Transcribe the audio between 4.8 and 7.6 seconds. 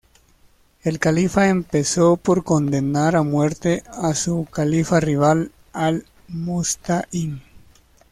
rival Al-Musta'ín.